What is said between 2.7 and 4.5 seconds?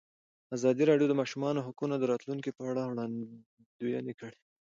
وړاندوینې کړې.